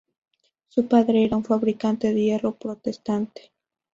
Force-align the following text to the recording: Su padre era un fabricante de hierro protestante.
Su 0.69 0.87
padre 0.87 1.23
era 1.25 1.37
un 1.37 1.43
fabricante 1.43 2.11
de 2.11 2.19
hierro 2.23 2.55
protestante. 2.55 3.51